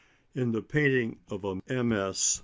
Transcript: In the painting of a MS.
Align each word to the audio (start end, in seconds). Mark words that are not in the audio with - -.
In 0.33 0.51
the 0.51 0.63
painting 0.63 1.19
of 1.29 1.43
a 1.45 1.61
MS. 1.83 2.39